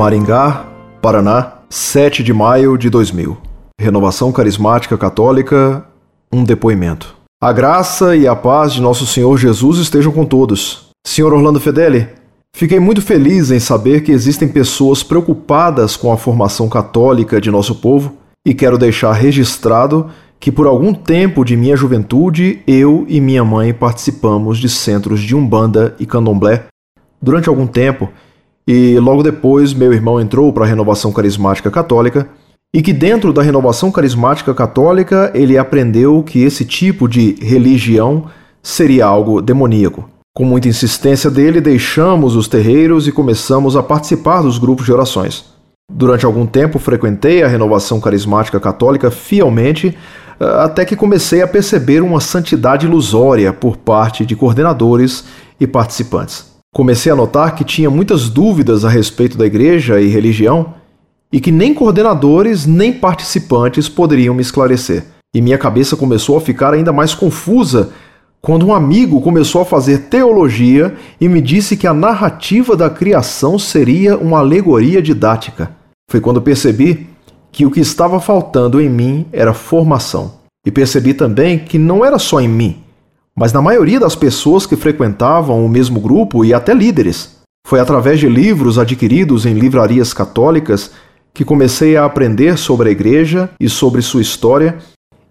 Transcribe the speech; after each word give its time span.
Maringá, 0.00 0.64
Paraná, 1.02 1.58
7 1.68 2.22
de 2.22 2.32
maio 2.32 2.78
de 2.78 2.88
2000. 2.88 3.36
Renovação 3.78 4.32
Carismática 4.32 4.96
Católica, 4.96 5.84
um 6.32 6.42
depoimento. 6.42 7.14
A 7.38 7.52
graça 7.52 8.16
e 8.16 8.26
a 8.26 8.34
paz 8.34 8.72
de 8.72 8.80
nosso 8.80 9.04
Senhor 9.04 9.36
Jesus 9.36 9.76
estejam 9.76 10.10
com 10.10 10.24
todos. 10.24 10.88
Senhor 11.06 11.34
Orlando 11.34 11.60
Fedeli, 11.60 12.08
fiquei 12.56 12.80
muito 12.80 13.02
feliz 13.02 13.50
em 13.50 13.60
saber 13.60 14.02
que 14.02 14.10
existem 14.10 14.48
pessoas 14.48 15.02
preocupadas 15.02 15.98
com 15.98 16.10
a 16.10 16.16
formação 16.16 16.66
católica 16.66 17.38
de 17.38 17.50
nosso 17.50 17.74
povo 17.74 18.14
e 18.42 18.54
quero 18.54 18.78
deixar 18.78 19.12
registrado 19.12 20.08
que 20.40 20.50
por 20.50 20.66
algum 20.66 20.94
tempo 20.94 21.44
de 21.44 21.58
minha 21.58 21.76
juventude 21.76 22.62
eu 22.66 23.04
e 23.06 23.20
minha 23.20 23.44
mãe 23.44 23.74
participamos 23.74 24.56
de 24.56 24.70
centros 24.70 25.20
de 25.20 25.36
Umbanda 25.36 25.94
e 26.00 26.06
Candomblé 26.06 26.64
durante 27.20 27.50
algum 27.50 27.66
tempo 27.66 28.08
e 28.66 28.98
logo 28.98 29.22
depois 29.22 29.74
meu 29.74 29.92
irmão 29.92 30.20
entrou 30.20 30.52
para 30.52 30.64
a 30.64 30.68
Renovação 30.68 31.12
Carismática 31.12 31.70
Católica 31.70 32.28
e 32.72 32.80
que 32.82 32.92
dentro 32.92 33.32
da 33.32 33.42
Renovação 33.42 33.90
Carismática 33.90 34.54
Católica 34.54 35.30
ele 35.34 35.58
aprendeu 35.58 36.22
que 36.22 36.42
esse 36.42 36.64
tipo 36.64 37.08
de 37.08 37.36
religião 37.40 38.26
seria 38.62 39.06
algo 39.06 39.42
demoníaco. 39.42 40.08
Com 40.32 40.44
muita 40.44 40.68
insistência 40.68 41.28
dele, 41.28 41.60
deixamos 41.60 42.36
os 42.36 42.46
terreiros 42.46 43.08
e 43.08 43.12
começamos 43.12 43.76
a 43.76 43.82
participar 43.82 44.42
dos 44.42 44.58
grupos 44.58 44.86
de 44.86 44.92
orações. 44.92 45.44
Durante 45.92 46.24
algum 46.24 46.46
tempo 46.46 46.78
frequentei 46.78 47.42
a 47.42 47.48
Renovação 47.48 48.00
Carismática 48.00 48.60
Católica 48.60 49.10
fielmente, 49.10 49.98
eh, 50.38 50.44
até 50.62 50.84
que 50.84 50.94
comecei 50.94 51.42
a 51.42 51.48
perceber 51.48 52.00
uma 52.00 52.20
santidade 52.20 52.86
ilusória 52.86 53.52
por 53.52 53.76
parte 53.76 54.24
de 54.24 54.36
coordenadores 54.36 55.24
e 55.58 55.66
participantes. 55.66 56.49
Comecei 56.72 57.10
a 57.10 57.16
notar 57.16 57.56
que 57.56 57.64
tinha 57.64 57.90
muitas 57.90 58.28
dúvidas 58.28 58.84
a 58.84 58.88
respeito 58.88 59.36
da 59.36 59.44
igreja 59.44 60.00
e 60.00 60.06
religião 60.06 60.74
e 61.32 61.40
que 61.40 61.50
nem 61.50 61.74
coordenadores 61.74 62.64
nem 62.64 62.92
participantes 62.92 63.88
poderiam 63.88 64.34
me 64.34 64.42
esclarecer. 64.42 65.04
E 65.34 65.40
minha 65.40 65.58
cabeça 65.58 65.96
começou 65.96 66.36
a 66.36 66.40
ficar 66.40 66.72
ainda 66.72 66.92
mais 66.92 67.14
confusa 67.14 67.90
quando 68.40 68.66
um 68.66 68.74
amigo 68.74 69.20
começou 69.20 69.60
a 69.60 69.64
fazer 69.64 70.08
teologia 70.08 70.96
e 71.20 71.28
me 71.28 71.40
disse 71.40 71.76
que 71.76 71.86
a 71.86 71.94
narrativa 71.94 72.76
da 72.76 72.88
criação 72.88 73.58
seria 73.58 74.16
uma 74.16 74.38
alegoria 74.38 75.02
didática. 75.02 75.70
Foi 76.10 76.20
quando 76.20 76.40
percebi 76.40 77.08
que 77.52 77.66
o 77.66 77.70
que 77.70 77.80
estava 77.80 78.20
faltando 78.20 78.80
em 78.80 78.88
mim 78.88 79.26
era 79.32 79.52
formação. 79.52 80.38
E 80.64 80.70
percebi 80.70 81.14
também 81.14 81.58
que 81.58 81.78
não 81.78 82.04
era 82.04 82.18
só 82.18 82.40
em 82.40 82.48
mim, 82.48 82.78
mas 83.40 83.54
na 83.54 83.62
maioria 83.62 83.98
das 83.98 84.14
pessoas 84.14 84.66
que 84.66 84.76
frequentavam 84.76 85.64
o 85.64 85.68
mesmo 85.68 85.98
grupo 85.98 86.44
e 86.44 86.52
até 86.52 86.74
líderes. 86.74 87.38
Foi 87.66 87.80
através 87.80 88.20
de 88.20 88.28
livros 88.28 88.78
adquiridos 88.78 89.46
em 89.46 89.54
livrarias 89.54 90.12
católicas 90.12 90.90
que 91.32 91.42
comecei 91.42 91.96
a 91.96 92.04
aprender 92.04 92.58
sobre 92.58 92.90
a 92.90 92.92
igreja 92.92 93.48
e 93.58 93.66
sobre 93.66 94.02
sua 94.02 94.20
história, 94.20 94.76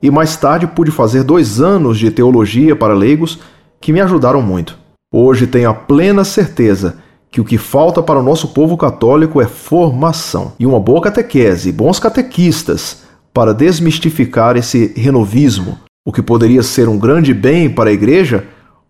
e 0.02 0.10
mais 0.10 0.36
tarde 0.36 0.66
pude 0.66 0.90
fazer 0.90 1.22
dois 1.22 1.62
anos 1.62 2.00
de 2.00 2.10
teologia 2.10 2.76
para 2.76 2.96
leigos 2.96 3.38
que 3.80 3.94
me 3.94 4.02
ajudaram 4.02 4.42
muito. 4.42 4.76
Hoje 5.14 5.46
tenho 5.46 5.70
a 5.70 5.74
plena 5.76 6.24
certeza 6.24 6.98
que 7.30 7.40
o 7.40 7.46
que 7.46 7.60
falta 7.60 8.02
para 8.02 8.20
o 8.20 8.24
nosso 8.24 8.48
povo 8.48 8.76
católico 8.76 9.40
é 9.40 9.46
formação 9.46 10.54
e 10.60 10.66
uma 10.66 10.80
boa 10.80 11.00
catequese, 11.00 11.72
bons 11.72 12.00
catequistas 12.00 13.04
para 13.32 13.54
desmistificar 13.54 14.58
esse 14.58 14.94
renovismo. 14.98 15.78
O 16.10 16.12
que 16.12 16.24
poderia 16.24 16.64
ser 16.64 16.90
um 16.90 16.98
grande 16.98 17.36
bem 17.36 17.70
para 17.70 17.92
a 17.92 17.94
igreja, 17.94 18.44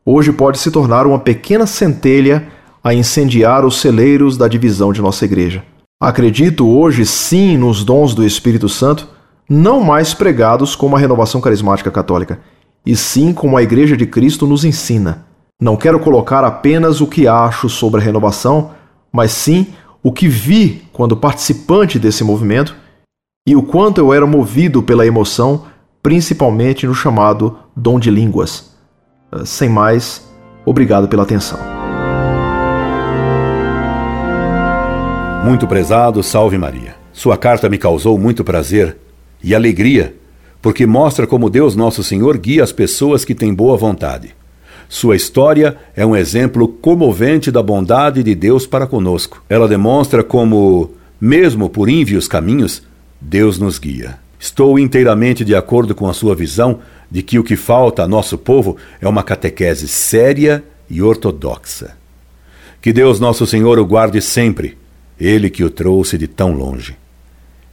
hoje 0.06 0.32
pode 0.32 0.58
se 0.58 0.72
tornar 0.72 1.06
uma 1.06 1.20
pequena 1.20 1.68
centelha 1.68 2.48
a 2.82 2.94
incendiar 2.94 3.66
os 3.66 3.82
celeiros 3.82 4.38
da 4.38 4.48
divisão 4.48 4.94
de 4.94 5.02
nossa 5.02 5.26
igreja. 5.26 5.62
Acredito 6.02 6.66
hoje 6.66 7.06
sim 7.06 7.58
nos 7.58 7.84
dons 7.84 8.14
do 8.14 8.26
Espírito 8.26 8.70
Santo, 8.70 9.06
não 9.50 9.82
mais 9.82 10.14
pregados 10.14 10.78
como 10.78 10.96
a 10.96 11.00
renovação 11.00 11.42
carismática 11.42 11.92
católica, 11.92 12.40
e 12.86 12.96
sim 12.96 13.34
como 13.34 13.58
a 13.58 13.64
Igreja 13.64 13.98
de 13.98 14.06
Cristo 14.06 14.48
nos 14.48 14.64
ensina. 14.64 15.26
Não 15.62 15.76
quero 15.76 16.00
colocar 16.00 16.46
apenas 16.46 17.02
o 17.02 17.06
que 17.06 17.28
acho 17.28 17.68
sobre 17.68 18.00
a 18.00 18.04
renovação, 18.06 18.72
mas 19.12 19.32
sim 19.34 19.68
o 20.02 20.14
que 20.14 20.30
vi 20.30 20.84
quando 20.94 21.18
participante 21.18 22.00
desse 22.00 22.24
movimento 22.24 22.78
e 23.46 23.58
o 23.58 23.62
quanto 23.62 24.00
eu 24.00 24.14
era 24.14 24.26
movido 24.26 24.82
pela 24.82 25.06
emoção, 25.06 25.66
principalmente 26.02 26.88
no 26.88 26.96
chamado 26.96 27.58
dom 27.76 28.00
de 28.00 28.10
línguas. 28.10 28.76
Sem 29.46 29.70
mais, 29.70 30.28
obrigado 30.66 31.08
pela 31.08 31.24
atenção. 31.24 31.60
Muito 35.44 35.68
prezado, 35.68 36.22
salve 36.22 36.58
Maria. 36.58 36.96
Sua 37.14 37.38
carta 37.38 37.70
me 37.70 37.78
causou 37.78 38.18
muito 38.18 38.44
prazer 38.44 38.98
e 39.44 39.56
alegria, 39.56 40.16
porque 40.62 40.86
mostra 40.86 41.26
como 41.26 41.50
Deus 41.50 41.76
Nosso 41.76 42.04
Senhor 42.04 42.38
guia 42.38 42.64
as 42.64 42.72
pessoas 42.72 43.24
que 43.24 43.34
têm 43.34 43.54
boa 43.54 43.78
vontade. 43.78 44.36
Sua 44.88 45.16
história 45.16 45.78
é 45.96 46.06
um 46.06 46.16
exemplo 46.16 46.68
comovente 46.68 47.52
da 47.52 47.62
bondade 47.62 48.24
de 48.24 48.34
Deus 48.34 48.66
para 48.66 48.88
conosco. 48.88 49.44
Ela 49.48 49.68
demonstra 49.68 50.24
como, 50.24 50.92
mesmo 51.22 51.70
por 51.70 51.88
ínvios 51.88 52.28
caminhos, 52.28 52.82
Deus 53.22 53.60
nos 53.60 53.78
guia. 53.78 54.18
Estou 54.40 54.80
inteiramente 54.80 55.44
de 55.44 55.54
acordo 55.54 55.94
com 55.94 56.08
a 56.08 56.14
sua 56.14 56.34
visão 56.34 56.80
de 57.12 57.22
que 57.22 57.38
o 57.38 57.44
que 57.44 57.58
falta 57.58 58.04
a 58.04 58.08
nosso 58.08 58.38
povo 58.38 58.78
é 59.02 59.08
uma 59.08 59.22
catequese 59.22 59.88
séria 59.88 60.64
e 60.90 61.02
ortodoxa. 61.02 61.98
Que 62.82 62.94
Deus 62.94 63.20
Nosso 63.20 63.46
Senhor 63.46 63.78
o 63.78 63.86
guarde 63.86 64.22
sempre 64.22 64.78
ele 65.20 65.50
que 65.50 65.64
o 65.64 65.70
trouxe 65.70 66.18
de 66.18 66.28
tão 66.28 66.54
longe. 66.54 66.96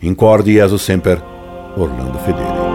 Incorde 0.03 0.53
Jesus 0.53 0.82
Semper, 0.82 1.22
Orlando 1.77 2.19
Fedeli. 2.19 2.66